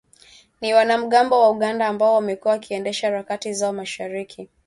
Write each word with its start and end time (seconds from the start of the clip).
ni 0.61 0.73
wanamgambo 0.73 1.41
wa 1.41 1.49
Uganda 1.51 1.87
ambao 1.87 2.13
wamekuwa 2.13 2.51
wakiendesha 2.53 3.07
harakati 3.07 3.53
zao 3.53 3.73
masharikI 3.73 4.49